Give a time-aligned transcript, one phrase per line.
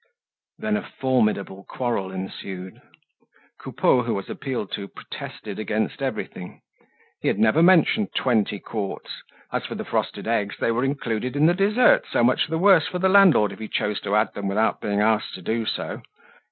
[0.57, 2.81] Then a formidable quarrel ensued.
[3.59, 6.61] Coupeau, who was appealed to, protested against everything;
[7.21, 9.21] he had never mentioned twenty quarts;
[9.53, 12.87] as for the frosted eggs, they were included in the dessert, so much the worse
[12.87, 16.01] for the landlord if he choose to add them without being asked to do so.